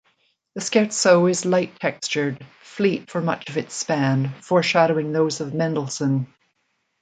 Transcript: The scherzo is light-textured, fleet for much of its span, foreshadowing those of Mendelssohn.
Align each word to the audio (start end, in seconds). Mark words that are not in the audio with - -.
The 0.55 0.61
scherzo 0.61 1.29
is 1.29 1.45
light-textured, 1.45 2.43
fleet 2.61 3.11
for 3.11 3.21
much 3.21 3.51
of 3.51 3.57
its 3.57 3.75
span, 3.75 4.29
foreshadowing 4.41 5.11
those 5.13 5.41
of 5.41 5.53
Mendelssohn. 5.53 6.25